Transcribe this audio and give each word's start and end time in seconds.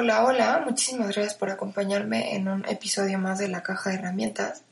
Hola, 0.00 0.24
hola, 0.24 0.62
muchísimas 0.64 1.08
gracias 1.08 1.34
por 1.34 1.50
acompañarme 1.50 2.36
en 2.36 2.46
un 2.46 2.64
episodio 2.68 3.18
más 3.18 3.40
de 3.40 3.48
la 3.48 3.64
caja 3.64 3.90
de 3.90 3.96
herramientas. 3.96 4.62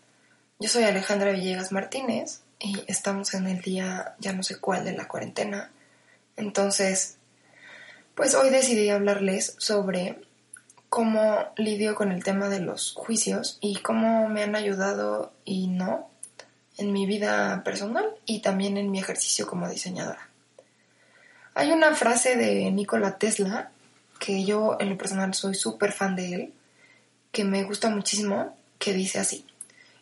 Yo 0.61 0.69
soy 0.69 0.85
Alejandra 0.85 1.33
Villegas 1.33 1.73
Martínez 1.73 2.43
y 2.61 2.85
estamos 2.87 3.35
en 3.35 3.49
el 3.49 3.61
día 3.61 4.15
ya 4.21 4.33
no 4.33 4.45
sé 4.45 4.61
cuál 4.61 4.85
de 4.85 4.93
la 4.93 5.09
cuarentena. 5.09 5.73
Entonces, 6.37 7.17
pues 8.15 8.37
hoy 8.37 8.51
decidí 8.51 8.89
hablarles 8.89 9.57
sobre 9.59 10.21
cómo 10.89 11.39
lidio 11.57 11.97
con 11.97 12.13
el 12.13 12.23
tema 12.23 12.49
de 12.49 12.61
los 12.61 12.93
juicios 12.93 13.59
y 13.61 13.81
cómo 13.81 14.29
me 14.29 14.45
han 14.45 14.55
ayudado 14.55 15.33
y 15.45 15.67
no 15.67 16.09
en 16.79 16.93
mi 16.93 17.05
vida 17.05 17.65
personal 17.65 18.15
y 18.27 18.43
también 18.43 18.77
en 18.77 18.93
mi 18.93 19.01
ejercicio 19.01 19.49
como 19.49 19.69
diseñadora. 19.69 20.29
Hay 21.55 21.73
una 21.73 21.97
frase 21.97 22.37
de 22.37 22.71
Nikola 22.71 23.19
Tesla 23.19 23.73
que 24.19 24.45
yo 24.45 24.77
en 24.81 24.91
lo 24.91 24.99
personal 24.99 25.35
soy 25.35 25.55
súper 25.55 25.93
fan 25.93 26.17
de 26.17 26.35
él, 26.35 26.53
que 27.33 27.45
me 27.45 27.65
gusta 27.65 27.91
muchísimo, 27.91 28.57
que 28.79 28.93
dice 28.93 29.19
así. 29.19 29.45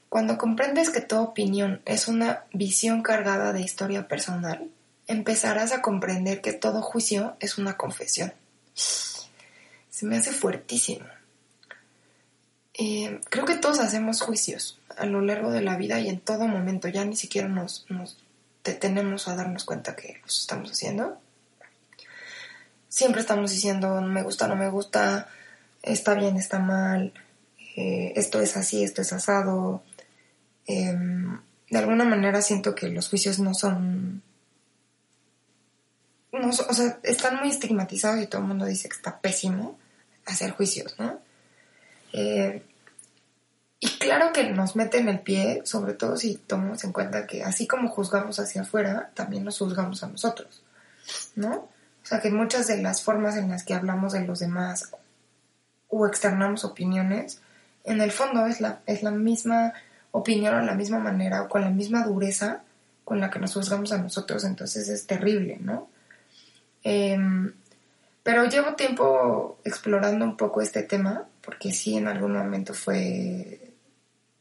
Cuando 0.08 0.38
comprendes 0.38 0.90
que 0.90 1.00
tu 1.00 1.18
opinión 1.18 1.82
es 1.84 2.06
una 2.06 2.44
visión 2.52 3.02
cargada 3.02 3.52
de 3.52 3.62
historia 3.62 4.06
personal, 4.06 4.70
empezarás 5.06 5.72
a 5.72 5.82
comprender 5.82 6.40
que 6.40 6.52
todo 6.52 6.82
juicio 6.82 7.36
es 7.40 7.58
una 7.58 7.76
confesión. 7.76 8.32
Se 8.74 10.06
me 10.06 10.16
hace 10.16 10.32
fuertísimo. 10.32 11.06
Eh, 12.74 13.20
creo 13.30 13.44
que 13.44 13.56
todos 13.56 13.78
hacemos 13.78 14.20
juicios 14.20 14.78
a 14.96 15.06
lo 15.06 15.20
largo 15.20 15.50
de 15.50 15.62
la 15.62 15.76
vida 15.76 16.00
y 16.00 16.08
en 16.08 16.20
todo 16.20 16.46
momento. 16.46 16.88
Ya 16.88 17.04
ni 17.04 17.16
siquiera 17.16 17.48
nos, 17.48 17.86
nos 17.88 18.16
detenemos 18.62 19.28
a 19.28 19.36
darnos 19.36 19.64
cuenta 19.64 19.96
que 19.96 20.20
los 20.22 20.40
estamos 20.40 20.70
haciendo 20.70 21.18
siempre 22.94 23.22
estamos 23.22 23.50
diciendo 23.50 24.00
me 24.02 24.22
gusta, 24.22 24.46
no 24.46 24.54
me 24.54 24.70
gusta, 24.70 25.26
está 25.82 26.14
bien, 26.14 26.36
está 26.36 26.60
mal, 26.60 27.12
eh, 27.76 28.12
esto 28.14 28.40
es 28.40 28.56
así, 28.56 28.84
esto 28.84 29.02
es 29.02 29.12
asado. 29.12 29.82
Em, 30.64 31.40
de 31.70 31.78
alguna 31.78 32.04
manera 32.04 32.40
siento 32.40 32.76
que 32.76 32.88
los 32.90 33.08
juicios 33.08 33.40
no 33.40 33.52
son, 33.52 34.22
no, 36.30 36.48
o 36.48 36.74
sea, 36.74 37.00
están 37.02 37.40
muy 37.40 37.48
estigmatizados 37.48 38.22
y 38.22 38.28
todo 38.28 38.42
el 38.42 38.48
mundo 38.48 38.64
dice 38.64 38.88
que 38.88 38.94
está 38.94 39.18
pésimo 39.20 39.76
hacer 40.24 40.52
juicios, 40.52 40.94
¿no? 40.96 41.18
Eh, 42.12 42.62
y 43.80 43.88
claro 43.98 44.32
que 44.32 44.44
nos 44.50 44.76
meten 44.76 45.08
el 45.08 45.18
pie, 45.18 45.62
sobre 45.64 45.94
todo 45.94 46.16
si 46.16 46.36
tomamos 46.36 46.84
en 46.84 46.92
cuenta 46.92 47.26
que 47.26 47.42
así 47.42 47.66
como 47.66 47.88
juzgamos 47.88 48.38
hacia 48.38 48.62
afuera, 48.62 49.10
también 49.14 49.42
nos 49.42 49.58
juzgamos 49.58 50.04
a 50.04 50.06
nosotros, 50.06 50.62
¿no? 51.34 51.73
O 52.04 52.06
sea 52.06 52.20
que 52.20 52.30
muchas 52.30 52.66
de 52.66 52.82
las 52.82 53.02
formas 53.02 53.36
en 53.36 53.48
las 53.48 53.64
que 53.64 53.72
hablamos 53.72 54.12
de 54.12 54.26
los 54.26 54.38
demás 54.38 54.92
o 55.88 56.06
externamos 56.06 56.64
opiniones, 56.64 57.40
en 57.82 58.02
el 58.02 58.12
fondo 58.12 58.44
es 58.44 58.60
la, 58.60 58.80
es 58.84 59.02
la 59.02 59.10
misma 59.10 59.72
opinión 60.10 60.54
o 60.54 60.60
la 60.60 60.74
misma 60.74 60.98
manera 60.98 61.42
o 61.42 61.48
con 61.48 61.62
la 61.62 61.70
misma 61.70 62.04
dureza 62.04 62.62
con 63.04 63.20
la 63.20 63.30
que 63.30 63.38
nos 63.38 63.54
juzgamos 63.54 63.92
a 63.92 63.98
nosotros, 63.98 64.44
entonces 64.44 64.88
es 64.88 65.06
terrible, 65.06 65.58
¿no? 65.60 65.88
Em, 66.82 67.52
pero 68.22 68.44
llevo 68.48 68.74
tiempo 68.74 69.58
explorando 69.64 70.24
un 70.24 70.36
poco 70.36 70.60
este 70.60 70.82
tema, 70.82 71.26
porque 71.42 71.72
sí 71.72 71.96
en 71.96 72.08
algún 72.08 72.32
momento 72.32 72.72
fue, 72.74 73.72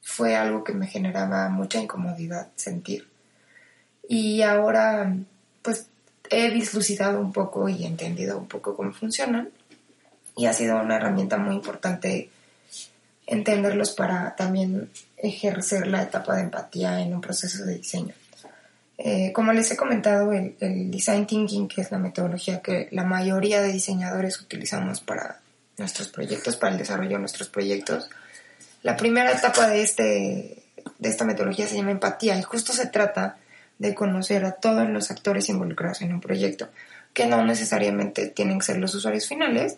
fue 0.01 0.35
algo 0.35 0.63
que 0.63 0.73
me 0.73 0.87
generaba 0.87 1.49
mucha 1.49 1.79
incomodidad 1.79 2.49
sentir. 2.55 3.09
Y 4.07 4.41
ahora, 4.41 5.13
pues 5.61 5.87
he 6.29 6.51
dislucidado 6.51 7.19
un 7.19 7.31
poco 7.31 7.69
y 7.69 7.85
entendido 7.85 8.37
un 8.37 8.47
poco 8.47 8.75
cómo 8.75 8.93
funcionan 8.93 9.49
y 10.35 10.45
ha 10.45 10.53
sido 10.53 10.79
una 10.79 10.97
herramienta 10.97 11.37
muy 11.37 11.55
importante 11.55 12.29
entenderlos 13.25 13.91
para 13.91 14.35
también 14.35 14.89
ejercer 15.17 15.87
la 15.87 16.03
etapa 16.03 16.35
de 16.35 16.43
empatía 16.43 16.99
en 17.01 17.13
un 17.13 17.21
proceso 17.21 17.65
de 17.65 17.77
diseño. 17.77 18.13
Eh, 18.97 19.31
como 19.33 19.53
les 19.53 19.71
he 19.71 19.77
comentado, 19.77 20.33
el, 20.33 20.55
el, 20.59 20.91
design 20.91 21.25
thinking, 21.25 21.67
que 21.67 21.81
es 21.81 21.91
la 21.91 21.97
metodología 21.97 22.61
que 22.61 22.89
la 22.91 23.03
mayoría 23.03 23.61
de 23.61 23.71
diseñadores 23.71 24.39
utilizamos 24.39 24.99
para 24.99 25.39
nuestros 25.77 26.09
proyectos, 26.09 26.55
para 26.55 26.73
el 26.73 26.77
desarrollo 26.77 27.11
de 27.11 27.19
nuestros 27.19 27.49
proyectos, 27.49 28.09
la 28.83 28.97
primera 28.97 29.31
etapa 29.31 29.67
de, 29.67 29.81
este, 29.81 30.63
de 30.99 31.09
esta 31.09 31.25
metodología 31.25 31.67
se 31.67 31.77
llama 31.77 31.91
empatía 31.91 32.37
y 32.37 32.43
justo 32.43 32.73
se 32.73 32.87
trata 32.87 33.37
de 33.79 33.95
conocer 33.95 34.45
a 34.45 34.53
todos 34.53 34.87
los 34.89 35.11
actores 35.11 35.49
involucrados 35.49 36.01
en 36.01 36.13
un 36.13 36.21
proyecto, 36.21 36.69
que 37.13 37.25
no 37.27 37.43
necesariamente 37.45 38.27
tienen 38.27 38.59
que 38.59 38.65
ser 38.65 38.77
los 38.77 38.95
usuarios 38.95 39.27
finales, 39.27 39.77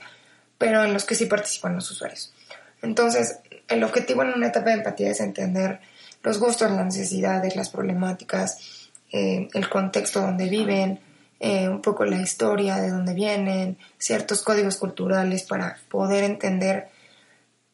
pero 0.57 0.83
en 0.83 0.93
los 0.93 1.05
que 1.05 1.15
sí 1.15 1.25
participan 1.25 1.75
los 1.75 1.89
usuarios. 1.91 2.33
Entonces, 2.81 3.39
el 3.67 3.83
objetivo 3.83 4.23
en 4.23 4.33
una 4.33 4.47
etapa 4.47 4.69
de 4.69 4.77
empatía 4.77 5.11
es 5.11 5.19
entender 5.19 5.79
los 6.23 6.39
gustos, 6.39 6.71
las 6.71 6.85
necesidades, 6.85 7.55
las 7.55 7.69
problemáticas, 7.69 8.89
eh, 9.11 9.47
el 9.53 9.69
contexto 9.69 10.21
donde 10.21 10.49
viven, 10.49 10.99
eh, 11.39 11.67
un 11.67 11.81
poco 11.81 12.05
la 12.05 12.21
historia 12.21 12.77
de 12.77 12.89
dónde 12.89 13.13
vienen, 13.13 13.77
ciertos 13.97 14.41
códigos 14.41 14.77
culturales 14.77 15.43
para 15.43 15.77
poder 15.89 16.23
entender 16.23 16.89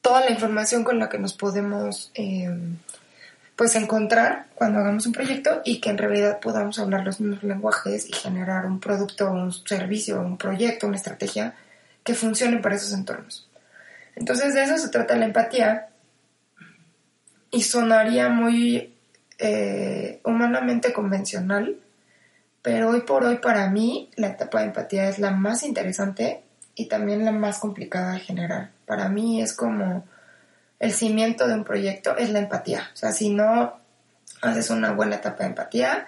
toda 0.02 0.22
la 0.22 0.32
información 0.32 0.84
con 0.84 1.00
la 1.00 1.10
que 1.10 1.20
nos 1.20 1.34
podemos 1.34 2.12
eh, 2.16 2.50
pues 3.62 3.76
encontrar 3.76 4.48
cuando 4.56 4.80
hagamos 4.80 5.06
un 5.06 5.14
proyecto 5.14 5.62
y 5.64 5.80
que 5.80 5.92
en 5.92 6.00
realidad 6.00 6.40
podamos 6.40 6.80
hablar 6.80 7.06
los 7.06 7.22
mismos 7.22 7.44
lenguajes 7.44 8.10
y 8.10 8.12
generar 8.12 8.66
un 8.66 8.80
producto, 8.80 9.30
un 9.30 9.52
servicio, 9.52 10.20
un 10.20 10.40
proyecto, 10.40 10.88
una 10.88 10.96
estrategia 10.96 11.54
que 12.04 12.16
funcione 12.16 12.58
para 12.58 12.74
esos 12.74 12.92
entornos. 12.92 13.48
Entonces 14.16 14.56
de 14.56 14.64
eso 14.64 14.80
se 14.80 14.90
trata 14.90 15.16
la 15.16 15.26
empatía 15.26 15.90
y 17.52 17.62
sonaría 17.62 18.30
muy 18.30 18.96
eh, 19.38 20.22
humanamente 20.24 20.92
convencional, 20.92 21.78
pero 22.64 22.90
hoy 22.90 23.02
por 23.02 23.24
hoy 23.26 23.38
para 23.38 23.70
mí 23.70 24.10
la 24.16 24.30
etapa 24.30 24.62
de 24.62 24.66
empatía 24.66 25.08
es 25.08 25.20
la 25.20 25.30
más 25.30 25.62
interesante 25.62 26.42
y 26.74 26.88
también 26.88 27.26
la 27.26 27.32
más 27.32 27.60
complicada 27.60 28.14
de 28.14 28.22
generar. 28.22 28.72
Para 28.88 29.08
mí 29.08 29.40
es 29.40 29.54
como 29.54 30.04
el 30.82 30.94
cimiento 30.94 31.48
de 31.48 31.54
un 31.54 31.64
proyecto 31.64 32.18
es 32.18 32.32
la 32.32 32.40
empatía. 32.40 32.90
O 32.92 32.98
sea, 32.98 33.12
si 33.12 33.30
no 33.30 33.80
haces 34.42 34.72
una 34.72 34.92
buena 34.94 35.18
etapa 35.18 35.44
de 35.44 35.50
empatía, 35.50 36.08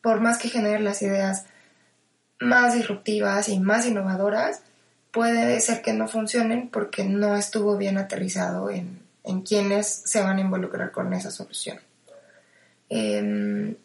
por 0.00 0.20
más 0.20 0.38
que 0.38 0.48
genere 0.48 0.80
las 0.80 1.02
ideas 1.02 1.44
más 2.40 2.72
disruptivas 2.72 3.50
y 3.50 3.60
más 3.60 3.86
innovadoras, 3.86 4.62
puede 5.10 5.60
ser 5.60 5.82
que 5.82 5.92
no 5.92 6.08
funcionen 6.08 6.70
porque 6.70 7.04
no 7.04 7.36
estuvo 7.36 7.76
bien 7.76 7.98
aterrizado 7.98 8.70
en, 8.70 9.02
en 9.22 9.42
quienes 9.42 9.86
se 9.86 10.22
van 10.22 10.38
a 10.38 10.40
involucrar 10.40 10.92
con 10.92 11.12
esa 11.12 11.30
solución. 11.30 11.78
Em, 12.88 13.76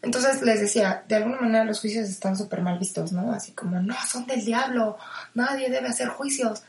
entonces 0.00 0.42
les 0.42 0.60
decía, 0.60 1.02
de 1.08 1.16
alguna 1.16 1.40
manera 1.40 1.64
los 1.64 1.80
juicios 1.80 2.08
están 2.08 2.36
súper 2.36 2.60
mal 2.60 2.78
vistos, 2.78 3.10
¿no? 3.10 3.32
Así 3.32 3.50
como, 3.50 3.80
no, 3.80 3.96
son 4.06 4.28
del 4.28 4.44
diablo, 4.44 4.96
nadie 5.34 5.70
debe 5.70 5.88
hacer 5.88 6.06
juicios. 6.06 6.62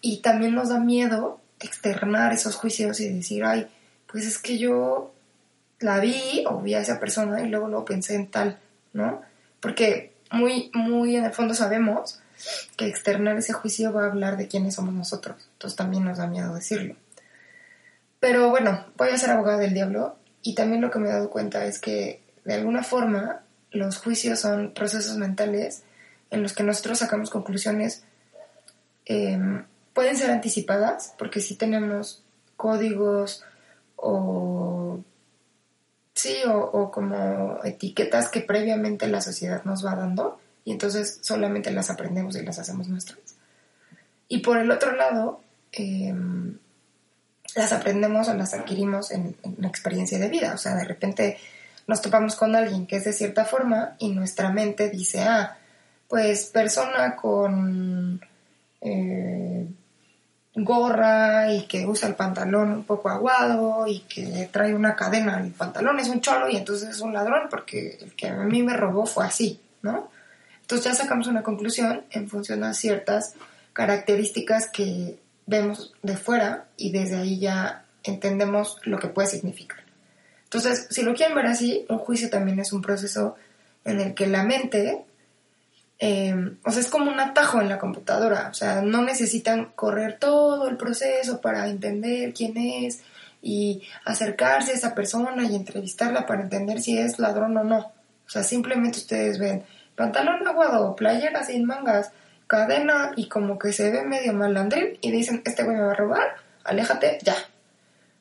Y 0.00 0.18
también 0.18 0.54
nos 0.54 0.68
da 0.68 0.78
miedo 0.78 1.40
externar 1.60 2.32
esos 2.32 2.56
juicios 2.56 3.00
y 3.00 3.08
decir, 3.08 3.44
ay, 3.44 3.68
pues 4.06 4.26
es 4.26 4.38
que 4.38 4.58
yo 4.58 5.12
la 5.78 6.00
vi 6.00 6.44
o 6.46 6.60
vi 6.60 6.74
a 6.74 6.80
esa 6.80 6.98
persona 6.98 7.40
y 7.42 7.48
luego 7.48 7.68
lo 7.68 7.84
pensé 7.84 8.14
en 8.14 8.30
tal, 8.30 8.58
¿no? 8.92 9.22
Porque 9.60 10.12
muy, 10.30 10.70
muy 10.74 11.16
en 11.16 11.24
el 11.24 11.32
fondo 11.32 11.54
sabemos 11.54 12.20
que 12.76 12.86
externar 12.86 13.36
ese 13.36 13.52
juicio 13.52 13.92
va 13.92 14.04
a 14.04 14.06
hablar 14.06 14.36
de 14.36 14.48
quiénes 14.48 14.74
somos 14.74 14.94
nosotros, 14.94 15.48
entonces 15.52 15.76
también 15.76 16.04
nos 16.04 16.18
da 16.18 16.26
miedo 16.26 16.54
decirlo. 16.54 16.96
Pero 18.18 18.50
bueno, 18.50 18.86
voy 18.96 19.10
a 19.10 19.18
ser 19.18 19.30
abogada 19.30 19.58
del 19.58 19.74
diablo 19.74 20.16
y 20.42 20.54
también 20.54 20.80
lo 20.80 20.90
que 20.90 20.98
me 20.98 21.08
he 21.08 21.12
dado 21.12 21.30
cuenta 21.30 21.64
es 21.64 21.78
que 21.78 22.20
de 22.44 22.54
alguna 22.54 22.82
forma 22.82 23.42
los 23.70 23.98
juicios 23.98 24.40
son 24.40 24.72
procesos 24.72 25.16
mentales 25.16 25.82
en 26.30 26.42
los 26.42 26.54
que 26.54 26.62
nosotros 26.62 26.98
sacamos 26.98 27.30
conclusiones 27.30 28.04
eh, 29.06 29.38
pueden 29.92 30.16
ser 30.16 30.30
anticipadas 30.30 31.14
porque 31.18 31.40
si 31.40 31.56
tenemos 31.56 32.22
códigos 32.56 33.44
o 33.96 35.00
sí 36.14 36.36
o, 36.46 36.90
como 36.90 37.62
etiquetas 37.64 38.28
que 38.28 38.40
previamente 38.40 39.06
la 39.08 39.20
sociedad 39.20 39.64
nos 39.64 39.84
va 39.84 39.94
dando 39.94 40.38
y 40.64 40.72
entonces 40.72 41.20
solamente 41.22 41.70
las 41.70 41.90
aprendemos 41.90 42.36
y 42.36 42.42
las 42.42 42.58
hacemos 42.58 42.88
nuestras 42.88 43.18
Y 44.28 44.38
por 44.38 44.58
el 44.58 44.70
otro 44.70 44.94
lado, 44.94 45.40
em, 45.72 46.58
las 47.56 47.72
aprendemos 47.72 48.28
o 48.28 48.34
las 48.34 48.54
adquirimos 48.54 49.10
en, 49.10 49.36
en 49.42 49.64
experiencia 49.64 50.18
de 50.18 50.28
vida. 50.28 50.52
O 50.54 50.58
sea, 50.58 50.74
de 50.74 50.84
repente 50.84 51.38
nos 51.86 52.02
topamos 52.02 52.36
con 52.36 52.54
alguien 52.54 52.86
que 52.86 52.96
es 52.96 53.04
de 53.04 53.12
cierta 53.12 53.44
forma 53.44 53.96
y 53.98 54.10
nuestra 54.10 54.50
mente 54.52 54.90
dice, 54.90 55.22
ah, 55.22 55.56
pues 56.08 56.46
persona 56.46 57.16
con 57.16 58.20
eh, 58.80 59.66
gorra 60.54 61.52
y 61.52 61.66
que 61.66 61.86
usa 61.86 62.08
el 62.08 62.16
pantalón 62.16 62.72
un 62.72 62.84
poco 62.84 63.08
aguado 63.08 63.86
y 63.86 64.00
que 64.00 64.48
trae 64.50 64.74
una 64.74 64.96
cadena 64.96 65.36
al 65.36 65.50
pantalón 65.50 66.00
es 66.00 66.08
un 66.08 66.20
cholo 66.20 66.48
y 66.48 66.56
entonces 66.56 66.88
es 66.88 67.00
un 67.00 67.12
ladrón 67.12 67.48
porque 67.48 67.98
el 68.00 68.14
que 68.14 68.28
a 68.28 68.44
mí 68.44 68.62
me 68.62 68.76
robó 68.76 69.06
fue 69.06 69.24
así, 69.24 69.60
¿no? 69.82 70.10
Entonces 70.62 70.84
ya 70.84 70.94
sacamos 70.94 71.26
una 71.26 71.42
conclusión 71.42 72.04
en 72.10 72.28
función 72.28 72.64
a 72.64 72.74
ciertas 72.74 73.34
características 73.72 74.68
que 74.70 75.18
vemos 75.46 75.94
de 76.02 76.16
fuera 76.16 76.66
y 76.76 76.92
desde 76.92 77.16
ahí 77.16 77.38
ya 77.38 77.84
entendemos 78.04 78.78
lo 78.84 78.98
que 78.98 79.08
puede 79.08 79.28
significar. 79.28 79.80
Entonces, 80.44 80.88
si 80.90 81.02
lo 81.02 81.14
quieren 81.14 81.36
ver 81.36 81.46
así, 81.46 81.86
un 81.88 81.98
juicio 81.98 82.28
también 82.28 82.58
es 82.58 82.72
un 82.72 82.82
proceso 82.82 83.36
en 83.84 84.00
el 84.00 84.14
que 84.14 84.26
la 84.26 84.42
mente, 84.44 85.04
eh, 86.00 86.34
o 86.64 86.70
sea, 86.70 86.80
es 86.80 86.88
como 86.88 87.10
un 87.10 87.20
atajo 87.20 87.60
en 87.60 87.68
la 87.68 87.78
computadora, 87.78 88.48
o 88.50 88.54
sea, 88.54 88.82
no 88.82 89.02
necesitan 89.02 89.66
correr 89.76 90.18
todo 90.18 90.68
el 90.68 90.76
proceso 90.76 91.40
para 91.40 91.68
entender 91.68 92.34
quién 92.34 92.56
es 92.56 93.02
y 93.42 93.82
acercarse 94.04 94.72
a 94.72 94.74
esa 94.74 94.94
persona 94.94 95.44
y 95.44 95.54
entrevistarla 95.54 96.26
para 96.26 96.42
entender 96.42 96.80
si 96.80 96.98
es 96.98 97.18
ladrón 97.18 97.56
o 97.56 97.64
no. 97.64 97.78
O 97.78 98.30
sea, 98.30 98.42
simplemente 98.42 98.98
ustedes 98.98 99.38
ven 99.38 99.64
pantalón 99.94 100.46
aguado, 100.46 100.96
playera 100.96 101.44
sin 101.44 101.66
mangas, 101.66 102.10
cadena 102.46 103.12
y 103.16 103.28
como 103.28 103.58
que 103.58 103.72
se 103.72 103.90
ve 103.90 104.02
medio 104.02 104.32
malandrín 104.32 104.98
y 105.00 105.10
dicen, 105.10 105.42
este 105.44 105.62
güey 105.62 105.76
me 105.76 105.82
va 105.82 105.92
a 105.92 105.96
robar, 105.96 106.36
aléjate 106.64 107.18
ya, 107.22 107.36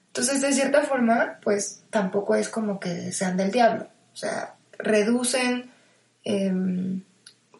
entonces, 0.09 0.41
de 0.41 0.51
cierta 0.53 0.81
forma, 0.81 1.37
pues 1.41 1.83
tampoco 1.91 2.35
es 2.35 2.49
como 2.49 2.79
que 2.79 3.11
sean 3.11 3.37
del 3.37 3.51
diablo. 3.51 3.87
O 4.11 4.17
sea, 4.17 4.55
reducen 4.77 5.71
em, 6.23 7.03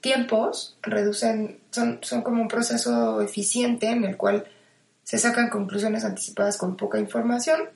tiempos, 0.01 0.77
reducen, 0.81 1.59
son, 1.71 1.99
son 2.01 2.21
como 2.21 2.41
un 2.41 2.47
proceso 2.47 3.21
eficiente 3.21 3.87
en 3.89 4.03
el 4.03 4.17
cual 4.17 4.45
se 5.03 5.17
sacan 5.17 5.49
conclusiones 5.49 6.05
anticipadas 6.05 6.57
con 6.57 6.77
poca 6.77 6.99
información. 6.99 7.69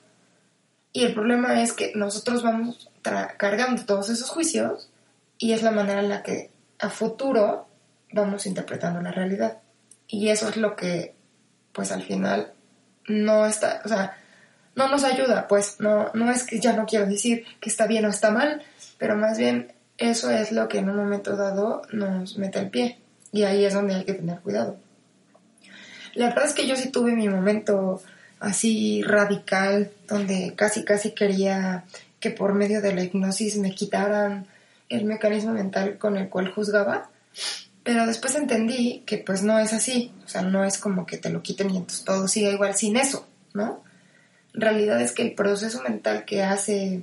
Y 0.92 1.04
el 1.04 1.14
problema 1.14 1.60
es 1.62 1.72
que 1.72 1.92
nosotros 1.94 2.42
vamos 2.42 2.90
cargando 3.02 3.84
todos 3.84 4.08
esos 4.08 4.30
juicios 4.30 4.90
y 5.38 5.52
es 5.52 5.62
la 5.62 5.72
manera 5.72 6.00
en 6.00 6.08
la 6.08 6.22
que 6.22 6.50
a 6.78 6.88
futuro 6.90 7.66
vamos 8.12 8.46
interpretando 8.46 9.00
la 9.00 9.10
realidad. 9.10 9.58
Y 10.06 10.28
eso 10.28 10.48
es 10.48 10.56
lo 10.56 10.76
que, 10.76 11.14
pues 11.72 11.90
al 11.90 12.02
final, 12.02 12.52
no 13.08 13.46
está, 13.46 13.82
o 13.84 13.88
sea, 13.88 14.16
no 14.76 14.88
nos 14.88 15.04
ayuda, 15.04 15.48
pues 15.48 15.80
no, 15.80 16.10
no 16.14 16.30
es 16.30 16.44
que 16.44 16.60
ya 16.60 16.72
no 16.72 16.86
quiero 16.86 17.06
decir 17.06 17.44
que 17.60 17.70
está 17.70 17.86
bien 17.86 18.04
o 18.04 18.10
está 18.10 18.30
mal, 18.30 18.62
pero 18.98 19.16
más 19.16 19.38
bien 19.38 19.73
eso 19.98 20.30
es 20.30 20.52
lo 20.52 20.68
que 20.68 20.78
en 20.78 20.88
un 20.88 20.96
momento 20.96 21.36
dado 21.36 21.82
nos 21.92 22.38
mete 22.38 22.58
el 22.58 22.70
pie 22.70 22.98
y 23.32 23.44
ahí 23.44 23.64
es 23.64 23.74
donde 23.74 23.94
hay 23.94 24.04
que 24.04 24.14
tener 24.14 24.40
cuidado. 24.40 24.78
La 26.14 26.28
verdad 26.28 26.46
es 26.46 26.52
que 26.52 26.66
yo 26.66 26.76
sí 26.76 26.90
tuve 26.90 27.12
mi 27.12 27.28
momento 27.28 28.02
así 28.40 29.02
radical 29.02 29.90
donde 30.06 30.54
casi 30.56 30.84
casi 30.84 31.12
quería 31.12 31.84
que 32.20 32.30
por 32.30 32.54
medio 32.54 32.80
de 32.80 32.94
la 32.94 33.02
hipnosis 33.02 33.56
me 33.58 33.74
quitaran 33.74 34.46
el 34.88 35.04
mecanismo 35.04 35.52
mental 35.52 35.98
con 35.98 36.16
el 36.16 36.28
cual 36.28 36.52
juzgaba, 36.52 37.10
pero 37.82 38.06
después 38.06 38.34
entendí 38.34 39.02
que 39.06 39.18
pues 39.18 39.42
no 39.42 39.58
es 39.58 39.72
así, 39.72 40.12
o 40.24 40.28
sea, 40.28 40.42
no 40.42 40.64
es 40.64 40.78
como 40.78 41.06
que 41.06 41.18
te 41.18 41.30
lo 41.30 41.42
quiten 41.42 41.70
y 41.70 41.78
entonces 41.78 42.04
todo 42.04 42.28
siga 42.28 42.50
igual 42.50 42.74
sin 42.74 42.96
eso, 42.96 43.26
¿no? 43.52 43.82
realidad 44.54 45.00
es 45.00 45.12
que 45.12 45.22
el 45.22 45.34
proceso 45.34 45.82
mental 45.82 46.24
que 46.24 46.42
hace... 46.42 47.02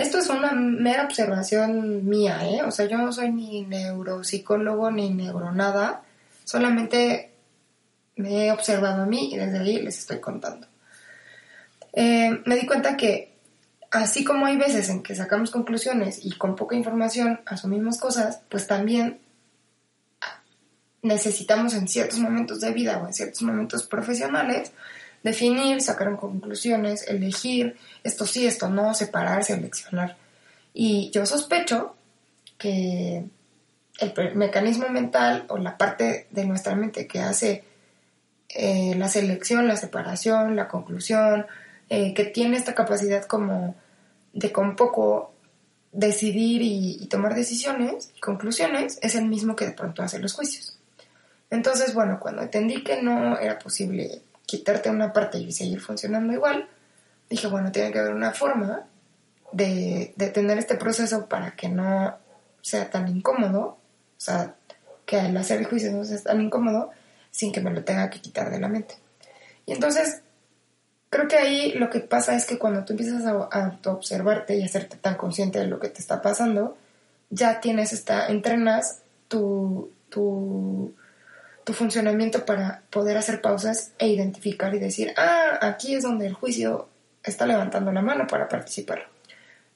Esto 0.00 0.16
es 0.16 0.30
una 0.30 0.52
mera 0.52 1.04
observación 1.04 2.08
mía, 2.08 2.40
¿eh? 2.48 2.62
O 2.62 2.70
sea, 2.70 2.86
yo 2.86 2.96
no 2.96 3.12
soy 3.12 3.30
ni 3.30 3.66
neuropsicólogo 3.66 4.90
ni 4.90 5.10
neuronada, 5.10 6.02
solamente 6.44 7.32
me 8.16 8.46
he 8.46 8.52
observado 8.52 9.02
a 9.02 9.06
mí 9.06 9.34
y 9.34 9.36
desde 9.36 9.58
ahí 9.58 9.82
les 9.82 9.98
estoy 9.98 10.18
contando. 10.18 10.66
Eh, 11.92 12.40
me 12.46 12.56
di 12.56 12.64
cuenta 12.64 12.96
que 12.96 13.34
así 13.90 14.24
como 14.24 14.46
hay 14.46 14.56
veces 14.56 14.88
en 14.88 15.02
que 15.02 15.14
sacamos 15.14 15.50
conclusiones 15.50 16.24
y 16.24 16.32
con 16.32 16.56
poca 16.56 16.76
información 16.76 17.40
asumimos 17.44 17.98
cosas, 17.98 18.40
pues 18.48 18.66
también 18.66 19.20
necesitamos 21.02 21.74
en 21.74 21.88
ciertos 21.88 22.20
momentos 22.20 22.60
de 22.60 22.70
vida 22.70 23.02
o 23.02 23.06
en 23.06 23.12
ciertos 23.12 23.42
momentos 23.42 23.82
profesionales 23.82 24.72
definir, 25.22 25.82
sacar 25.82 26.16
conclusiones, 26.16 27.06
elegir 27.08 27.76
esto 28.04 28.26
sí, 28.26 28.46
esto 28.46 28.68
no, 28.68 28.94
separar, 28.94 29.44
seleccionar. 29.44 30.16
Y 30.72 31.10
yo 31.10 31.26
sospecho 31.26 31.94
que 32.58 33.24
el 33.98 34.34
mecanismo 34.34 34.88
mental 34.88 35.44
o 35.48 35.58
la 35.58 35.76
parte 35.76 36.26
de 36.30 36.44
nuestra 36.44 36.74
mente 36.74 37.06
que 37.06 37.20
hace 37.20 37.64
eh, 38.48 38.94
la 38.96 39.08
selección, 39.08 39.68
la 39.68 39.76
separación, 39.76 40.56
la 40.56 40.68
conclusión, 40.68 41.46
eh, 41.88 42.14
que 42.14 42.24
tiene 42.24 42.56
esta 42.56 42.74
capacidad 42.74 43.24
como 43.24 43.74
de 44.32 44.52
con 44.52 44.76
poco 44.76 45.32
decidir 45.92 46.62
y, 46.62 46.98
y, 47.00 47.06
tomar 47.06 47.34
decisiones 47.34 48.12
y 48.16 48.20
conclusiones, 48.20 48.98
es 49.02 49.16
el 49.16 49.26
mismo 49.26 49.56
que 49.56 49.66
de 49.66 49.72
pronto 49.72 50.02
hace 50.02 50.20
los 50.20 50.34
juicios. 50.34 50.78
Entonces, 51.50 51.94
bueno, 51.94 52.20
cuando 52.20 52.42
entendí 52.42 52.84
que 52.84 53.02
no 53.02 53.36
era 53.38 53.58
posible 53.58 54.22
quitarte 54.50 54.90
una 54.90 55.12
parte 55.12 55.38
y 55.38 55.52
seguir 55.52 55.80
funcionando 55.80 56.32
igual, 56.32 56.68
dije, 57.28 57.46
bueno, 57.46 57.70
tiene 57.70 57.92
que 57.92 58.00
haber 58.00 58.14
una 58.14 58.32
forma 58.32 58.84
de, 59.52 60.12
de 60.16 60.28
tener 60.30 60.58
este 60.58 60.74
proceso 60.74 61.28
para 61.28 61.54
que 61.54 61.68
no 61.68 62.18
sea 62.60 62.90
tan 62.90 63.06
incómodo, 63.06 63.60
o 63.60 63.78
sea, 64.16 64.56
que 65.06 65.20
al 65.20 65.36
hacer 65.36 65.60
el 65.60 65.66
juicio 65.66 65.92
no 65.92 66.04
sea 66.04 66.20
tan 66.20 66.40
incómodo 66.40 66.90
sin 67.30 67.52
que 67.52 67.60
me 67.60 67.70
lo 67.70 67.84
tenga 67.84 68.10
que 68.10 68.20
quitar 68.20 68.50
de 68.50 68.58
la 68.58 68.66
mente. 68.66 68.96
Y 69.66 69.72
entonces, 69.72 70.22
creo 71.10 71.28
que 71.28 71.36
ahí 71.36 71.72
lo 71.74 71.88
que 71.88 72.00
pasa 72.00 72.34
es 72.34 72.44
que 72.44 72.58
cuando 72.58 72.84
tú 72.84 72.94
empiezas 72.94 73.24
a, 73.26 73.30
a 73.30 73.80
observarte 73.84 74.56
y 74.56 74.64
hacerte 74.64 74.96
tan 74.96 75.14
consciente 75.14 75.60
de 75.60 75.68
lo 75.68 75.78
que 75.78 75.90
te 75.90 76.00
está 76.00 76.20
pasando, 76.20 76.76
ya 77.30 77.60
tienes 77.60 77.92
esta, 77.92 78.26
entrenas 78.26 79.02
tu, 79.28 79.92
tu 80.08 80.92
tu 81.64 81.72
funcionamiento 81.72 82.44
para 82.44 82.82
poder 82.90 83.16
hacer 83.16 83.40
pausas 83.40 83.92
e 83.98 84.08
identificar 84.08 84.74
y 84.74 84.78
decir, 84.78 85.12
ah, 85.16 85.58
aquí 85.60 85.94
es 85.94 86.02
donde 86.02 86.26
el 86.26 86.34
juicio 86.34 86.88
está 87.22 87.46
levantando 87.46 87.92
la 87.92 88.02
mano 88.02 88.26
para 88.26 88.48
participar. 88.48 89.08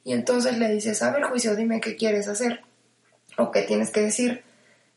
Y 0.03 0.13
entonces 0.13 0.57
le 0.57 0.69
dices, 0.69 1.01
a 1.01 1.11
ver, 1.11 1.23
juicio, 1.23 1.55
dime 1.55 1.81
qué 1.81 1.95
quieres 1.95 2.27
hacer 2.27 2.61
o 3.37 3.51
qué 3.51 3.63
tienes 3.63 3.91
que 3.91 4.01
decir. 4.01 4.43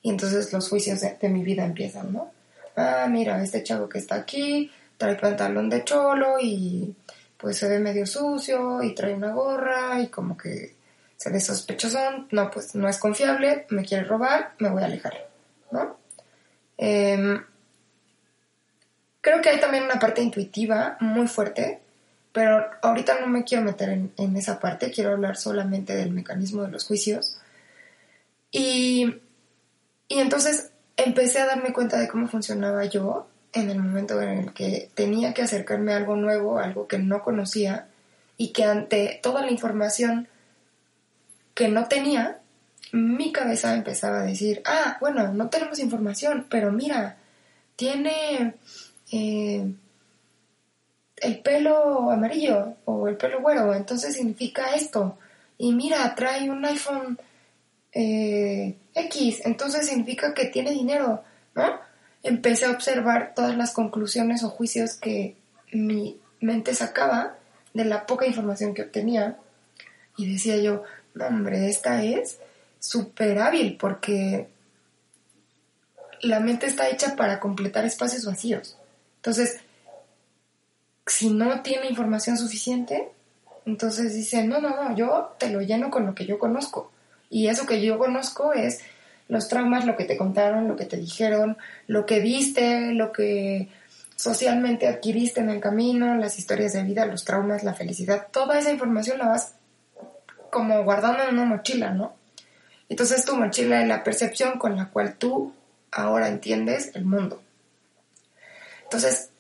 Y 0.02 0.11
entonces 0.11 0.52
los 0.52 0.68
juicios 0.68 1.00
de, 1.00 1.28
mi 1.28 1.42
vida 1.42 1.64
empiezan, 1.64 2.12
¿no? 2.12 2.30
Ah, 2.76 3.07
mira, 3.11 3.42
este 3.42 3.62
chavo 3.62 3.88
que 3.88 3.99
está 3.99 4.14
aquí 4.14 4.71
trae 4.97 5.16
pantalón 5.16 5.68
de 5.68 5.85
cholo 5.85 6.37
y 6.40 6.95
pues 7.37 7.57
se 7.57 7.68
ve 7.68 7.78
medio 7.78 8.07
sucio 8.07 8.83
y 8.83 8.95
trae 8.95 9.14
una 9.14 9.33
gorra 9.33 10.00
y 10.00 10.09
como 10.09 10.37
que 10.37 10.75
se 11.16 11.30
ve 11.30 11.40
sospechoso. 11.40 11.99
No, 12.30 12.50
pues 12.50 12.75
no 12.75 12.88
es 12.88 12.99
confiable, 12.99 13.66
me 13.71 13.85
quiere 13.85 14.04
robar, 14.04 14.54
me 14.59 14.71
voy 14.71 14.83
a 14.83 14.87
alejar, 14.87 15.28
¿no? 15.71 15.97
Em, 16.78 17.44
creo 19.20 19.42
que 19.42 19.50
hay 19.50 19.61
también 19.61 19.85
una 19.85 19.99
parte 19.99 20.23
intuitiva 20.23 20.97
muy 21.00 21.28
fuerte, 21.28 21.80
pero 22.32 22.64
ahorita 22.82 23.20
no 23.20 23.26
me 23.26 23.44
quiero 23.44 23.64
meter 23.64 23.90
en, 23.90 24.37
esa 24.37 24.61
parte, 24.61 24.90
quiero 24.90 25.12
hablar 25.12 25.37
solamente 25.37 25.94
del 25.94 26.11
mecanismo 26.11 26.62
de 26.62 26.70
los 26.70 26.87
juicios. 26.87 27.38
Y, 28.50 29.16
y 30.08 30.18
entonces 30.20 30.70
empecé 30.97 31.40
a 31.40 31.47
darme 31.47 31.73
cuenta 31.73 31.99
de 31.99 32.08
cómo 32.08 32.28
funcionaba 32.28 32.85
yo 32.87 33.26
en 33.52 33.70
el 33.70 33.78
momento 33.78 34.20
en 34.23 34.30
el 34.30 34.52
que 34.52 34.90
tenía 34.94 35.35
que 35.35 35.42
acercarme 35.42 35.92
a 35.92 35.97
algo 35.97 36.16
nuevo, 36.16 36.58
algo 36.58 36.87
que 36.87 36.99
no 36.99 37.23
conocía, 37.23 37.88
y 38.38 38.52
que 38.52 38.64
ante 38.64 39.18
toda 39.23 39.42
la 39.42 39.50
información 39.50 40.28
que 41.54 41.68
no 41.68 41.88
tenía, 41.88 42.38
mi 42.92 43.33
cabeza 43.33 43.75
empezaba 43.75 44.21
a 44.21 44.26
decir, 44.26 44.62
ah, 44.64 44.97
bueno, 45.00 45.33
no 45.33 45.49
tenemos 45.49 45.78
información, 45.78 46.47
pero 46.49 46.73
mira, 46.73 47.16
tiene 47.76 48.54
eh, 49.12 49.73
el 51.16 51.38
pelo 51.40 52.11
amarillo 52.11 52.76
o 52.85 53.09
el 53.09 53.16
pelo 53.16 53.40
güero, 53.40 53.75
entonces 53.75 54.14
significa 54.14 54.75
esto. 54.75 55.18
Y 55.59 55.73
mira, 55.73 56.14
trae 56.14 56.49
un 56.50 56.64
iPhone 56.64 57.18
eh, 57.92 58.76
X, 58.95 59.42
entonces 59.45 59.87
significa 59.87 60.35
que 60.35 60.47
tiene 60.47 60.71
dinero, 60.71 61.23
¿no? 61.54 61.80
Empecé 62.23 62.66
a 62.66 62.71
observar 62.71 63.33
todas 63.35 63.57
las 63.57 63.73
conclusiones 63.73 64.42
o 64.42 64.50
juicios 64.50 64.95
que 64.95 65.37
mi 65.73 66.18
mente 66.40 66.75
sacaba 66.75 67.37
de 67.75 67.85
la 67.85 68.07
poca 68.07 68.26
información 68.26 68.75
que 68.75 68.83
obtenía 68.83 69.37
y 70.16 70.33
decía 70.33 70.57
yo, 70.57 70.83
no 71.14 71.26
hombre, 71.26 71.68
esta 71.68 72.02
es 72.02 72.38
súper 72.78 73.38
hábil 73.38 73.76
porque 73.78 74.49
la 76.20 76.40
mente 76.40 76.66
está 76.66 76.88
hecha 76.88 77.16
para 77.16 77.40
completar 77.40 77.85
espacios 77.85 78.25
vacíos. 78.25 78.76
Entonces, 79.16 79.58
si 81.06 81.30
no 81.30 81.62
tiene 81.62 81.88
información 81.88 82.37
suficiente, 82.37 83.08
entonces 83.66 84.14
dice, 84.14 84.44
no, 84.44 84.61
no, 84.61 84.70
no, 84.70 84.97
yo 84.97 85.35
te 85.38 85.50
lo 85.50 85.61
lleno 85.61 85.90
con 85.90 86.06
lo 86.06 86.14
que 86.14 86.26
yo 86.26 86.38
conozco. 86.38 86.90
Y 87.30 87.49
eso 87.49 87.66
que 87.66 87.82
yo 87.82 87.99
conozco 87.99 88.52
es 88.52 88.80
los 89.28 89.49
traumas, 89.49 89.85
lo 89.85 89.97
que 89.97 90.04
te 90.04 90.16
contaron, 90.16 90.68
lo 90.68 90.76
que 90.76 90.87
te 90.87 90.97
dijeron, 90.97 91.58
lo 91.87 92.06
que 92.06 92.20
viste, 92.20 92.92
lo 92.92 93.12
que 93.12 93.68
socialmente 94.16 94.88
adquiriste 94.88 95.40
en 95.40 95.50
el 95.50 95.61
camino, 95.61 96.16
las 96.16 96.38
historias 96.38 96.73
de 96.73 96.82
vida, 96.82 97.06
los 97.06 97.25
traumas, 97.25 97.62
la 97.62 97.75
felicidad, 97.75 98.28
toda 98.32 98.58
esa 98.58 98.73
información 98.73 99.18
la 99.18 99.28
vas 99.28 99.54
como 100.50 100.82
guardando 100.82 101.23
en 101.23 101.35
una 101.35 101.44
mochila, 101.44 101.92
¿no? 101.92 102.17
Entonces 102.88 103.25
tu 103.25 103.37
mochila 103.37 103.83
es 103.83 103.88
la 103.88 104.02
percepción 104.02 104.59
con 104.59 104.76
la 104.76 104.88
cual 104.88 105.16
tú 105.16 105.52
ahora 105.90 106.28
entiendes 106.28 106.92
el 106.95 107.04
mundo. 107.04 107.42
Entonces, 108.85 109.30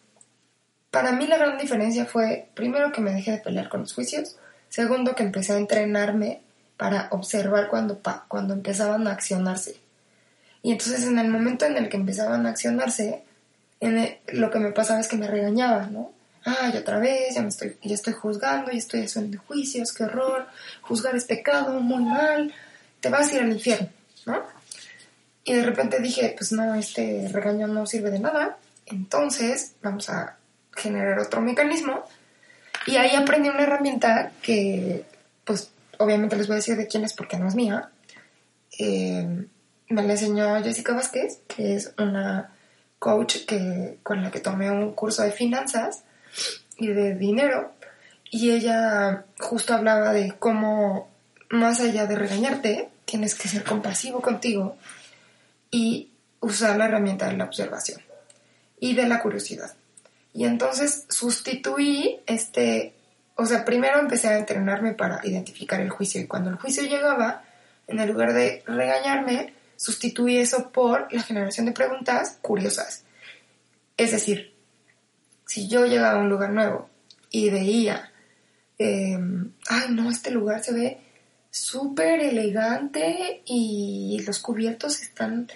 para 0.90 1.12
mí 1.12 1.26
la 1.26 1.38
gran 1.38 1.58
diferencia 1.58 2.04
fue, 2.04 2.48
primero, 2.54 2.92
que 2.92 3.00
me 3.00 3.12
dejé 3.12 3.32
de 3.32 3.38
pelear 3.38 3.68
con 3.68 3.80
los 3.80 3.94
juicios, 3.94 4.36
segundo, 4.68 5.14
que 5.14 5.22
empecé 5.22 5.52
a 5.52 5.58
entrenarme 5.58 6.42
para 6.76 7.08
observar 7.10 7.68
cuando, 7.68 8.00
cuando 8.28 8.54
empezaban 8.54 9.06
a 9.06 9.12
accionarse. 9.12 9.76
Y 10.62 10.72
entonces 10.72 11.04
en 11.04 11.18
el 11.18 11.28
momento 11.28 11.64
en 11.64 11.76
el 11.76 11.88
que 11.88 11.96
empezaban 11.96 12.46
a 12.46 12.50
accionarse, 12.50 13.22
lo 13.80 14.50
que 14.50 14.58
me 14.58 14.72
pasaba 14.72 15.00
es 15.00 15.08
que 15.08 15.16
me 15.16 15.28
regañaba, 15.28 15.86
¿no? 15.86 16.12
Ay, 16.44 16.76
otra 16.76 16.98
vez, 16.98 17.34
ya 17.34 17.42
me 17.42 17.48
estoy, 17.48 17.76
ya 17.82 17.94
estoy 17.94 18.14
juzgando, 18.14 18.70
ya 18.70 18.78
estoy 18.78 19.02
haciendo 19.02 19.38
juicios, 19.46 19.92
qué 19.92 20.04
horror, 20.04 20.46
juzgar 20.82 21.14
es 21.14 21.24
pecado, 21.24 21.80
muy 21.80 22.02
mal, 22.02 22.54
te 23.00 23.08
vas 23.08 23.30
a 23.30 23.36
ir 23.36 23.42
al 23.42 23.52
infierno, 23.52 23.88
¿no? 24.26 24.42
Y 25.44 25.54
de 25.54 25.64
repente 25.64 26.00
dije, 26.00 26.34
pues 26.36 26.52
no, 26.52 26.74
este 26.74 27.28
regaño 27.32 27.66
no 27.68 27.86
sirve 27.86 28.10
de 28.10 28.18
nada, 28.18 28.58
entonces 28.86 29.74
vamos 29.82 30.10
a 30.10 30.36
generar 30.74 31.18
otro 31.18 31.40
mecanismo. 31.40 32.04
Y 32.86 32.96
ahí 32.96 33.14
aprendí 33.14 33.48
una 33.48 33.62
herramienta 33.62 34.32
que, 34.42 35.04
pues, 35.44 35.70
obviamente 35.98 36.36
les 36.36 36.46
voy 36.46 36.54
a 36.54 36.56
decir 36.56 36.76
de 36.76 36.86
quién 36.86 37.04
es 37.04 37.12
porque 37.12 37.38
no 37.38 37.48
es 37.48 37.54
mía. 37.54 37.90
Eh, 38.78 39.46
me 39.88 40.02
la 40.02 40.12
enseñó 40.12 40.62
Jessica 40.62 40.94
Vázquez, 40.94 41.40
que 41.48 41.74
es 41.74 41.92
una 41.98 42.52
coach 42.98 43.44
que, 43.46 43.98
con 44.02 44.22
la 44.22 44.30
que 44.30 44.40
tomé 44.40 44.70
un 44.70 44.92
curso 44.92 45.22
de 45.22 45.32
finanzas 45.32 46.04
y 46.76 46.88
de 46.88 47.14
dinero. 47.14 47.72
Y 48.30 48.50
ella 48.50 49.24
justo 49.38 49.74
hablaba 49.74 50.12
de 50.12 50.34
cómo, 50.38 51.08
más 51.50 51.80
allá 51.80 52.06
de 52.06 52.16
regañarte, 52.16 52.88
tienes 53.04 53.34
que 53.34 53.48
ser 53.48 53.64
compasivo 53.64 54.20
contigo 54.20 54.76
y 55.70 56.10
usar 56.40 56.76
la 56.76 56.86
herramienta 56.86 57.28
de 57.28 57.36
la 57.36 57.44
observación 57.44 58.00
y 58.78 58.94
de 58.94 59.06
la 59.06 59.20
curiosidad. 59.20 59.74
Y 60.32 60.44
entonces 60.44 61.04
sustituí 61.08 62.20
este, 62.26 62.94
o 63.40 63.46
sea, 63.46 63.64
primero 63.64 64.00
empecé 64.00 64.26
a 64.26 64.38
entrenarme 64.38 64.94
para 64.94 65.20
identificar 65.22 65.80
el 65.80 65.90
juicio 65.90 66.20
y 66.20 66.26
cuando 66.26 66.50
el 66.50 66.56
juicio 66.56 66.82
llegaba, 66.82 67.44
en 67.86 68.00
el 68.00 68.10
lugar 68.10 68.32
de 68.32 68.64
regañarme, 68.66 69.54
sustituí 69.76 70.38
eso 70.38 70.70
por 70.72 71.06
la 71.12 71.22
generación 71.22 71.66
de 71.66 71.72
preguntas 71.72 72.38
curiosas. 72.42 73.04
Es 73.96 74.10
decir, 74.10 74.54
si 75.46 75.68
yo 75.68 75.86
llegaba 75.86 76.18
a 76.18 76.22
un 76.22 76.28
lugar 76.28 76.50
nuevo 76.50 76.90
y 77.30 77.48
veía, 77.50 78.12
em, 78.76 79.52
ay 79.68 79.86
no, 79.90 80.10
este 80.10 80.32
lugar 80.32 80.64
se 80.64 80.72
ve 80.72 80.98
súper 81.50 82.20
elegante 82.20 83.42
y 83.46 84.22
los 84.26 84.38
cubiertos 84.38 85.00
están 85.00 85.48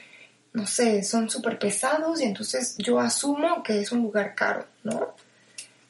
no 0.52 0.66
sé, 0.66 1.02
son 1.02 1.30
súper 1.30 1.58
pesados 1.58 2.20
y 2.20 2.24
entonces 2.24 2.76
yo 2.78 3.00
asumo 3.00 3.62
que 3.62 3.80
es 3.80 3.90
un 3.92 4.02
lugar 4.02 4.34
caro, 4.34 4.66
¿no? 4.84 5.14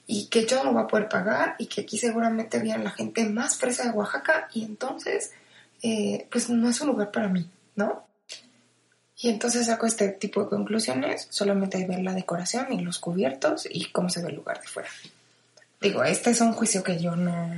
Y 0.06 0.26
que 0.26 0.46
yo 0.46 0.62
no 0.62 0.72
voy 0.72 0.82
a 0.82 0.86
poder 0.86 1.08
pagar 1.08 1.56
y 1.58 1.66
que 1.66 1.82
aquí 1.82 1.98
seguramente 1.98 2.60
viene 2.60 2.84
la 2.84 2.90
gente 2.90 3.24
más 3.24 3.56
fresa 3.56 3.84
de 3.84 3.90
Oaxaca 3.90 4.48
y 4.52 4.64
entonces, 4.64 5.32
eh, 5.82 6.28
pues 6.30 6.48
no 6.48 6.68
es 6.68 6.80
un 6.80 6.88
lugar 6.88 7.10
para 7.10 7.28
mí, 7.28 7.48
¿no? 7.74 8.06
Y 9.16 9.28
entonces 9.28 9.66
saco 9.66 9.86
este 9.86 10.08
tipo 10.08 10.42
de 10.42 10.48
conclusiones, 10.48 11.26
solamente 11.30 11.78
hay 11.78 11.84
ver 11.84 12.00
la 12.00 12.14
decoración 12.14 12.72
y 12.72 12.80
los 12.80 12.98
cubiertos 12.98 13.66
y 13.70 13.86
cómo 13.86 14.10
se 14.10 14.22
ve 14.22 14.30
el 14.30 14.36
lugar 14.36 14.60
de 14.60 14.68
fuera. 14.68 14.88
Digo, 15.80 16.04
este 16.04 16.30
es 16.30 16.40
un 16.40 16.52
juicio 16.52 16.84
que 16.84 16.98
yo 17.00 17.16
no, 17.16 17.50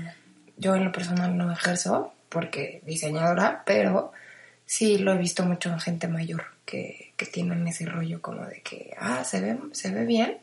yo 0.56 0.74
en 0.74 0.84
lo 0.84 0.92
personal 0.92 1.36
no 1.36 1.52
ejerzo 1.52 2.13
porque 2.34 2.82
diseñadora, 2.84 3.62
pero 3.64 4.12
sí 4.66 4.98
lo 4.98 5.12
he 5.12 5.18
visto 5.18 5.44
mucho 5.44 5.70
en 5.70 5.78
gente 5.78 6.08
mayor 6.08 6.44
que, 6.66 7.14
tienen 7.32 7.66
ese 7.66 7.86
rollo 7.86 8.20
como 8.20 8.44
de 8.44 8.60
que, 8.60 8.94
ah, 8.98 9.24
se 9.24 9.40
ve, 9.40 9.58
se 9.72 9.90
ve 9.90 10.04
bien, 10.04 10.38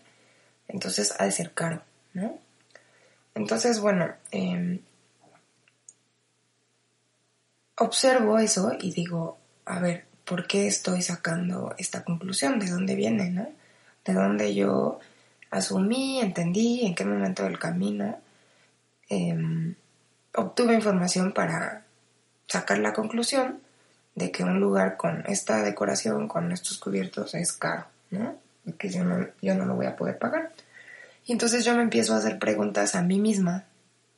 entonces 0.68 1.14
ha 1.20 1.26
de 1.26 1.32
ser 1.32 1.54
caro, 1.54 1.84
¿no? 2.14 2.40
Entonces, 3.36 3.80
bueno, 3.80 4.12
em, 4.32 4.80
observo 7.78 8.40
eso 8.40 8.72
y 8.80 8.92
digo, 8.94 9.38
a 9.66 9.80
ver, 9.80 10.06
¿por 10.26 10.48
qué 10.48 10.66
estoy 10.66 11.04
sacando 11.04 11.76
esta 11.78 12.04
conclusión? 12.04 12.58
¿De 12.58 12.70
dónde 12.70 12.96
viene, 12.96 13.30
no? 13.30 13.48
¿De 14.06 14.14
dónde 14.14 14.56
yo 14.56 15.00
asumí, 15.52 16.20
entendí, 16.22 16.86
en 16.86 16.96
qué 16.96 17.06
momento 17.06 17.44
del 17.44 17.60
camino 17.60 18.20
em, 19.10 19.76
obtuve 20.34 20.74
información 20.74 21.34
para 21.34 21.81
sacar 22.52 22.80
la 22.80 22.92
conclusión 22.92 23.62
de 24.16 24.30
que 24.30 24.44
un 24.44 24.60
lugar 24.60 24.98
con 24.98 25.24
esta 25.28 25.64
decoración, 25.64 26.28
con 26.28 26.52
estos 26.52 26.78
cubiertos, 26.80 27.34
es 27.34 27.54
caro, 27.54 27.86
¿no? 28.10 28.36
Que 28.78 28.90
yo 28.90 29.06
no, 29.06 29.26
yo 29.42 29.56
no 29.56 29.66
lo 29.66 29.76
voy 29.76 29.86
a 29.86 29.96
poder 29.96 30.18
pagar. 30.18 30.52
Y 31.26 31.32
entonces 31.32 31.64
yo 31.64 31.74
me 31.76 31.84
empiezo 31.84 32.14
a 32.14 32.18
hacer 32.18 32.40
preguntas 32.40 32.96
a 32.96 33.04
mí 33.04 33.20
misma. 33.20 33.64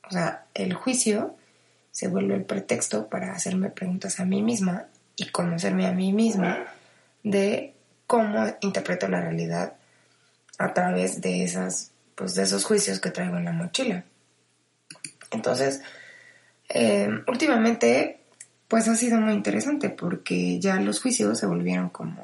O 0.09 0.11
sea, 0.11 0.45
el 0.55 0.73
juicio 0.73 1.35
se 1.91 2.07
vuelve 2.07 2.33
el 2.33 2.43
pretexto 2.43 3.07
para 3.07 3.33
hacerme 3.33 3.69
preguntas 3.69 4.19
a 4.19 4.25
mí 4.25 4.41
misma 4.41 4.87
y 5.15 5.27
conocerme 5.29 5.85
a 5.85 5.91
mí 5.91 6.11
misma 6.11 6.65
de 7.21 7.75
cómo 8.07 8.47
interpreto 8.61 9.07
la 9.07 9.21
realidad 9.21 9.73
a 10.57 10.73
través 10.73 11.21
de 11.21 11.43
esas 11.43 11.91
pues 12.15 12.33
de 12.33 12.43
esos 12.43 12.65
juicios 12.65 12.99
que 12.99 13.11
traigo 13.11 13.37
en 13.37 13.45
la 13.45 13.51
mochila. 13.51 14.03
Entonces, 15.31 15.81
eh, 16.69 17.09
últimamente 17.27 18.22
pues 18.73 18.87
ha 18.87 18.95
sido 18.95 19.21
muy 19.21 19.33
interesante 19.33 19.91
porque 19.91 20.59
ya 20.59 20.77
los 20.77 20.99
juicios 20.99 21.37
se 21.37 21.45
volvieron 21.45 21.89
como, 21.89 22.19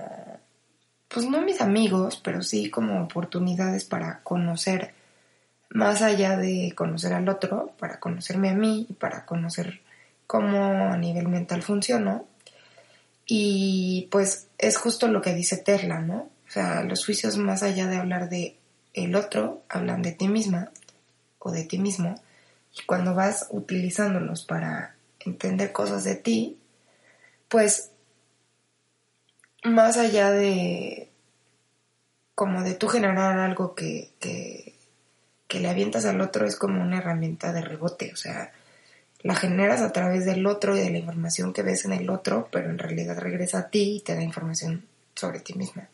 pues 1.07 1.27
no 1.27 1.43
mis 1.43 1.61
amigos, 1.61 2.19
pero 2.23 2.41
sí 2.41 2.71
como 2.71 3.03
oportunidades 3.03 3.85
para 3.85 4.23
conocer 4.23 4.95
más 5.69 6.01
allá 6.01 6.37
de 6.37 6.73
conocer 6.75 7.13
al 7.13 7.29
otro, 7.29 7.75
para 7.77 7.99
conocerme 7.99 8.49
a 8.49 8.55
mí 8.55 8.87
y 8.89 8.93
para 8.93 9.27
conocer 9.27 9.81
cómo 10.25 10.91
a 10.91 10.97
nivel 10.97 11.27
mental 11.27 11.61
funciono. 11.61 12.25
Y 13.27 14.07
pues 14.09 14.47
es 14.57 14.75
justo 14.77 15.07
lo 15.07 15.21
que 15.21 15.35
dice 15.35 15.55
Tesla, 15.55 15.99
¿no? 15.99 16.31
O 16.47 16.51
sea, 16.51 16.81
los 16.83 17.05
juicios 17.05 17.37
más 17.37 17.61
allá 17.61 17.85
de 17.85 17.97
hablar 17.97 18.27
de 18.27 18.57
el 18.95 19.13
otro, 19.15 19.61
hablan 19.69 20.01
de 20.01 20.13
ti 20.13 20.27
misma 20.27 20.71
o 21.37 21.51
de 21.51 21.65
ti 21.65 21.77
mismo. 21.77 22.15
Y 22.75 22.87
cuando 22.87 23.13
vas 23.13 23.45
utilizándolos 23.51 24.45
para 24.45 24.95
entender 25.19 25.71
cosas 25.71 26.03
de 26.03 26.15
ti, 26.15 26.57
pues 27.47 27.91
más 29.63 29.97
allá 29.97 30.31
de 30.31 31.09
como 32.35 32.63
de 32.63 32.73
tú 32.73 32.87
generar 32.87 33.37
algo 33.39 33.75
que, 33.75 34.11
que, 34.19 34.73
que, 35.47 35.59
le 35.59 35.69
avientas 35.69 36.05
al 36.05 36.21
otro 36.21 36.45
es 36.45 36.55
como 36.55 36.81
una 36.81 36.99
herramienta 36.99 37.51
de 37.51 37.61
rebote, 37.61 38.11
o 38.13 38.15
sea, 38.15 38.53
la 39.21 39.35
generas 39.35 39.81
a 39.81 39.91
través 39.91 40.25
del 40.25 40.45
otro 40.45 40.77
y 40.77 40.79
de 40.79 40.89
la 40.89 40.99
información 40.99 41.51
que 41.51 41.63
ves 41.63 41.83
en 41.83 41.91
el 41.91 42.09
otro, 42.09 42.47
pero 42.49 42.69
en 42.69 42.77
realidad 42.77 43.19
regresa 43.19 43.59
a 43.59 43.69
ti 43.69 43.97
y 43.97 44.01
te 44.01 44.15
da 44.15 44.21
información 44.21 44.85
sobre 45.15 45.41
ti 45.41 45.53
misma. 45.55 45.89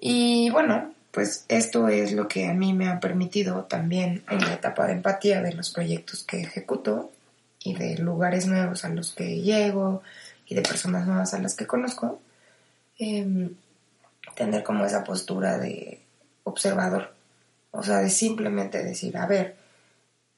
Y 0.00 0.50
bueno, 0.50 0.92
pues 1.12 1.44
esto 1.46 1.86
es 1.86 2.12
lo 2.12 2.26
que 2.26 2.48
a 2.48 2.54
mí 2.54 2.72
me 2.72 2.88
ha 2.88 2.98
permitido 2.98 3.64
también 3.66 4.24
en 4.28 4.40
la 4.40 4.54
etapa 4.54 4.88
de 4.88 4.94
empatía 4.94 5.40
de 5.42 5.52
los 5.52 5.70
proyectos 5.70 6.24
que 6.24 6.40
ejecuto 6.40 7.11
y 7.64 7.74
de 7.74 7.98
lugares 7.98 8.46
nuevos 8.46 8.84
a 8.84 8.88
los 8.88 9.12
que 9.12 9.40
llego 9.40 10.02
y 10.46 10.54
de 10.54 10.62
personas 10.62 11.06
nuevas 11.06 11.34
a 11.34 11.38
las 11.38 11.54
que 11.54 11.66
conozco, 11.66 12.20
em, 12.98 13.54
tener 14.34 14.62
como 14.62 14.84
esa 14.84 15.04
postura 15.04 15.58
de 15.58 16.00
observador, 16.44 17.14
o 17.70 17.82
sea, 17.82 17.98
de 17.98 18.10
simplemente 18.10 18.82
decir, 18.82 19.16
a 19.16 19.26
ver, 19.26 19.56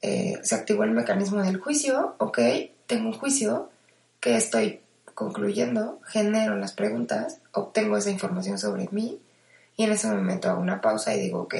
eh, 0.01 0.39
se 0.43 0.55
activó 0.55 0.83
el 0.83 0.91
mecanismo 0.91 1.41
del 1.41 1.57
juicio, 1.57 2.15
ok, 2.19 2.39
tengo 2.87 3.07
un 3.07 3.17
juicio 3.17 3.69
que 4.19 4.35
estoy 4.35 4.81
concluyendo, 5.13 5.99
genero 6.05 6.55
las 6.57 6.73
preguntas, 6.73 7.39
obtengo 7.53 7.97
esa 7.97 8.11
información 8.11 8.59
sobre 8.59 8.87
mí 8.91 9.19
y 9.77 9.83
en 9.83 9.91
ese 9.91 10.07
momento 10.07 10.49
hago 10.49 10.61
una 10.61 10.81
pausa 10.81 11.15
y 11.15 11.19
digo, 11.19 11.41
ok, 11.41 11.55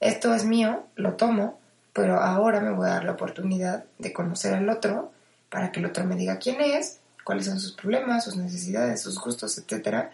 esto 0.00 0.34
es 0.34 0.44
mío, 0.44 0.84
lo 0.96 1.14
tomo, 1.14 1.58
pero 1.96 2.20
ahora 2.20 2.60
me 2.60 2.72
voy 2.72 2.88
a 2.88 2.90
dar 2.90 3.04
la 3.04 3.12
oportunidad 3.12 3.86
de 3.96 4.12
conocer 4.12 4.52
al 4.52 4.68
otro 4.68 5.12
para 5.48 5.72
que 5.72 5.80
el 5.80 5.86
otro 5.86 6.04
me 6.04 6.14
diga 6.14 6.36
quién 6.36 6.60
es, 6.60 7.00
cuáles 7.24 7.46
son 7.46 7.58
sus 7.58 7.72
problemas, 7.72 8.24
sus 8.24 8.36
necesidades, 8.36 9.00
sus 9.00 9.18
gustos, 9.18 9.56
etc. 9.56 10.10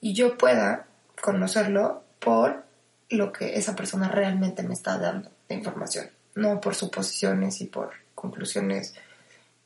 y 0.00 0.14
yo 0.14 0.36
pueda 0.36 0.86
conocerlo 1.20 2.02
por 2.18 2.64
lo 3.08 3.32
que 3.32 3.56
esa 3.56 3.76
persona 3.76 4.08
realmente 4.08 4.64
me 4.64 4.74
está 4.74 4.98
dando 4.98 5.30
de 5.48 5.54
información, 5.54 6.10
no 6.34 6.60
por 6.60 6.74
suposiciones 6.74 7.60
y 7.60 7.66
por 7.66 7.92
conclusiones 8.16 8.96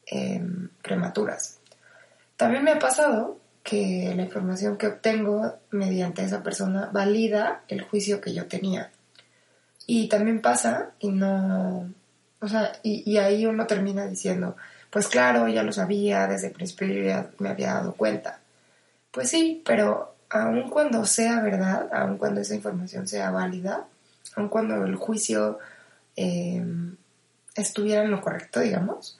em, 0.04 0.68
prematuras. 0.82 1.56
También 2.36 2.64
me 2.64 2.72
ha 2.72 2.78
pasado 2.78 3.38
que 3.62 4.12
la 4.14 4.24
información 4.24 4.76
que 4.76 4.88
obtengo 4.88 5.54
mediante 5.70 6.22
esa 6.22 6.42
persona 6.42 6.90
valida 6.92 7.62
el 7.68 7.80
juicio 7.80 8.20
que 8.20 8.34
yo 8.34 8.44
tenía. 8.44 8.90
Y 9.86 10.08
también 10.08 10.42
pasa 10.42 10.90
y 10.98 11.10
no, 11.10 11.88
o 12.40 12.48
sea, 12.48 12.72
y, 12.82 13.16
ahí 13.18 13.46
uno 13.46 13.66
termina 13.66 14.06
diciendo, 14.06 14.56
pues 14.90 15.08
claro, 15.08 15.48
ya 15.48 15.62
lo 15.62 15.72
sabía, 15.72 16.26
desde 16.26 16.48
el 16.48 16.52
principio 16.52 17.02
ya 17.02 17.30
me 17.38 17.50
había 17.50 17.74
dado 17.74 17.94
cuenta. 17.94 18.40
Pues 19.10 19.30
sí, 19.30 19.62
pero 19.64 20.16
aun 20.28 20.68
cuando 20.68 21.04
sea 21.06 21.40
verdad, 21.40 21.88
aun 21.92 22.18
cuando 22.18 22.40
esa 22.40 22.54
información 22.54 23.06
sea 23.08 23.30
válida, 23.30 23.86
aun 24.34 24.48
cuando 24.48 24.84
el 24.84 24.96
juicio 24.96 25.58
em, 26.16 26.96
estuviera 27.54 28.02
en 28.02 28.10
lo 28.10 28.20
correcto, 28.20 28.60
digamos, 28.60 29.18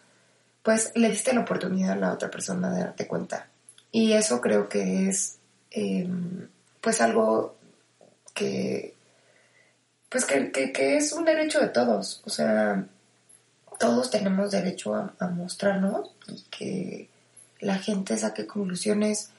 pues 0.63 0.93
le 0.95 1.11
diste 1.11 1.33
la 1.33 1.43
oportunidad 1.43 1.93
a 1.93 1.97
la 1.97 2.13
otra 2.13 2.31
persona 2.31 2.71
de 2.71 2.81
darte 2.81 3.07
cuenta. 3.07 3.47
Y 3.93 4.13
eso 4.13 4.41
creo 4.41 4.69
que 4.69 5.09
es 5.09 5.39
em, 5.71 6.49
pues 6.81 7.01
algo 7.01 7.57
que 8.35 8.96
pues 10.09 10.25
que, 10.25 10.51
que, 10.51 10.97
es 10.97 11.13
un 11.13 11.25
derecho 11.25 11.61
de 11.61 11.69
todos. 11.69 12.23
O 12.25 12.31
sea, 12.31 12.87
todos 13.79 14.11
tenemos 14.11 14.51
derecho 14.51 14.95
a 14.95 15.27
mostrarnos 15.29 16.11
y 16.29 16.43
que 16.51 17.09
la 17.61 17.79
gente 17.79 18.17
saque 18.17 18.47
conclusiones 18.47 19.31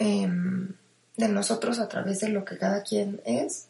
Em, 0.00 0.72
de 1.18 1.28
nosotros 1.28 1.78
a 1.78 1.86
través 1.86 2.20
de 2.20 2.30
lo 2.30 2.46
que 2.46 2.56
cada 2.56 2.82
quien 2.82 3.20
es, 3.26 3.66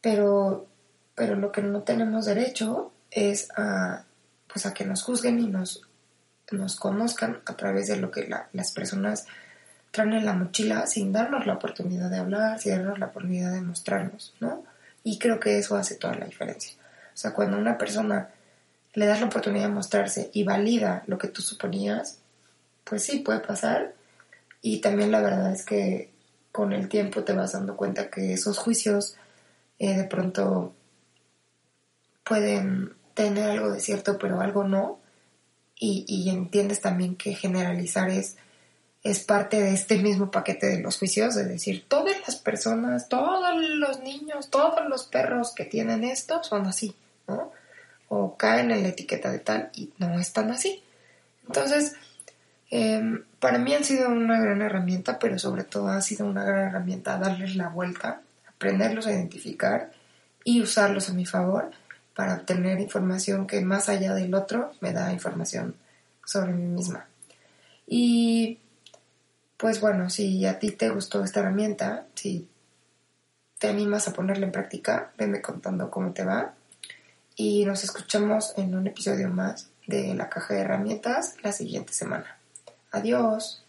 pero, 0.00 0.66
pero 1.14 1.36
lo 1.36 1.52
que 1.52 1.62
no 1.62 1.82
tenemos 1.82 2.26
derecho 2.26 2.90
es 3.12 3.48
a, 3.56 4.02
pues 4.52 4.66
a 4.66 4.74
que 4.74 4.84
nos 4.84 5.04
juzguen 5.04 5.38
y 5.38 5.46
nos, 5.46 5.82
nos 6.50 6.74
conozcan 6.74 7.42
a 7.46 7.54
través 7.54 7.86
de 7.86 7.96
lo 7.96 8.10
que 8.10 8.28
las 8.52 8.72
personas 8.72 9.26
traen 9.92 10.14
en 10.14 10.24
la 10.24 10.32
mochila 10.32 10.88
sin 10.88 11.12
darnos 11.12 11.46
la 11.46 11.54
oportunidad 11.54 12.10
de 12.10 12.18
hablar, 12.18 12.58
sin 12.58 12.74
darnos 12.74 12.98
la 12.98 13.06
oportunidad 13.06 13.52
de 13.52 13.60
mostrarnos, 13.60 14.34
¿no? 14.40 14.64
Y 15.04 15.18
creo 15.18 15.40
que 15.40 15.58
eso 15.58 15.76
hace 15.76 15.96
toda 15.96 16.14
la 16.14 16.26
diferencia. 16.26 16.74
O 17.14 17.16
sea, 17.16 17.32
cuando 17.32 17.58
una 17.58 17.78
persona 17.78 18.30
le 18.94 19.06
das 19.06 19.20
la 19.20 19.26
oportunidad 19.26 19.64
de 19.64 19.74
mostrarse 19.74 20.30
y 20.32 20.44
valida 20.44 21.02
lo 21.06 21.18
que 21.18 21.28
tú 21.28 21.42
suponías, 21.42 22.18
pues 22.84 23.04
sí, 23.04 23.20
puede 23.20 23.40
pasar, 23.40 23.94
y 24.60 24.80
también 24.80 25.10
la 25.10 25.20
verdad 25.20 25.52
es 25.52 25.64
que 25.64 26.10
con 26.52 26.72
el 26.72 26.88
tiempo 26.88 27.24
te 27.24 27.32
vas 27.32 27.52
dando 27.52 27.76
cuenta 27.76 28.10
que 28.10 28.32
esos 28.34 28.58
juicios 28.58 29.16
eh, 29.78 29.96
de 29.96 30.04
pronto 30.04 30.74
pueden 32.22 32.94
tener 33.14 33.50
algo 33.50 33.72
de 33.72 33.80
cierto, 33.80 34.18
pero 34.18 34.40
algo 34.40 34.64
no. 34.64 35.00
Y, 35.84 36.30
entiendes 36.30 36.80
también 36.80 37.16
que 37.16 37.34
generalizar 37.34 38.08
es, 38.08 38.36
es 39.02 39.20
parte 39.20 39.60
de 39.60 39.72
este 39.72 39.98
mismo 39.98 40.30
paquete 40.30 40.66
de 40.66 40.80
los 40.80 40.98
juicios, 40.98 41.36
es 41.36 41.48
decir, 41.48 41.84
todas 41.88 42.14
las 42.26 42.36
personas, 42.36 43.08
todos 43.08 43.56
los 43.56 44.00
niños, 44.00 44.50
todos 44.50 44.86
los 44.88 45.04
perros 45.04 45.52
que 45.54 45.64
tienen 45.64 46.04
esto 46.04 46.42
son 46.44 46.66
así, 46.66 46.94
¿no? 47.26 47.52
O 48.08 48.36
caen 48.36 48.70
en 48.70 48.82
la 48.82 48.88
etiqueta 48.88 49.30
de 49.30 49.40
tal 49.40 49.70
y 49.74 49.90
no 49.98 50.18
están 50.20 50.50
así. 50.50 50.82
Entonces, 51.46 51.94
Em, 52.74 53.22
para 53.38 53.58
mí 53.58 53.74
han 53.74 53.84
sido 53.84 54.08
una 54.08 54.40
gran 54.40 54.62
herramienta, 54.62 55.18
pero 55.18 55.38
sobre 55.38 55.62
todo 55.62 55.88
ha 55.88 56.00
sido 56.00 56.24
una 56.24 56.42
gran 56.42 56.68
herramienta 56.68 57.18
darles 57.18 57.54
la 57.54 57.68
vuelta, 57.68 58.22
aprenderlos 58.48 59.06
a 59.06 59.12
identificar 59.12 59.92
y 60.42 60.62
usarlos 60.62 61.10
a 61.10 61.12
mi 61.12 61.26
favor 61.26 61.70
para 62.16 62.36
obtener 62.36 62.80
información 62.80 63.46
que 63.46 63.60
más 63.60 63.90
allá 63.90 64.14
del 64.14 64.34
otro 64.34 64.72
me 64.80 64.94
da 64.94 65.12
información 65.12 65.76
sobre 66.24 66.54
mí 66.54 66.64
misma. 66.64 67.04
Y 67.86 68.58
pues 69.62 69.80
bueno, 69.80 70.10
si 70.10 70.44
a 70.44 70.58
ti 70.58 70.72
te 70.72 70.90
gustó 70.90 71.22
esta 71.22 71.38
herramienta, 71.38 72.06
si 72.16 72.48
te 73.60 73.68
animas 73.68 74.08
a 74.08 74.12
ponerla 74.12 74.46
en 74.46 74.50
práctica, 74.50 75.12
venme 75.16 75.40
contando 75.40 75.88
cómo 75.88 76.12
te 76.12 76.24
va. 76.24 76.54
Y 77.36 77.64
nos 77.64 77.84
escuchamos 77.84 78.54
en 78.56 78.74
un 78.74 78.88
episodio 78.88 79.28
más 79.28 79.70
de 79.86 80.16
la 80.16 80.28
caja 80.28 80.54
de 80.54 80.62
herramientas 80.62 81.36
la 81.44 81.52
siguiente 81.52 81.92
semana. 81.92 82.38
Adiós. 82.90 83.61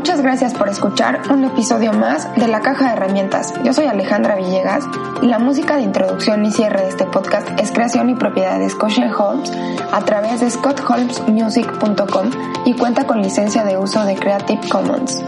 Muchas 0.00 0.22
gracias 0.22 0.54
por 0.54 0.70
escuchar 0.70 1.20
un 1.30 1.44
episodio 1.44 1.92
más 1.92 2.34
de 2.34 2.48
La 2.48 2.62
Caja 2.62 2.86
de 2.86 2.92
Herramientas. 2.94 3.52
Yo 3.62 3.74
soy 3.74 3.84
Alejandra 3.84 4.34
Villegas 4.34 4.86
y 5.20 5.26
la 5.26 5.38
música 5.38 5.76
de 5.76 5.82
introducción 5.82 6.42
y 6.46 6.50
cierre 6.50 6.80
de 6.80 6.88
este 6.88 7.04
podcast 7.04 7.46
es 7.60 7.70
creación 7.70 8.08
y 8.08 8.14
propiedad 8.14 8.58
de 8.58 8.70
Scotia 8.70 9.14
Holmes 9.14 9.52
a 9.92 10.00
través 10.00 10.40
de 10.40 10.48
scottholmesmusic.com 10.48 12.30
y 12.64 12.72
cuenta 12.76 13.06
con 13.06 13.20
licencia 13.20 13.62
de 13.62 13.76
uso 13.76 14.02
de 14.06 14.16
Creative 14.16 14.66
Commons. 14.70 15.22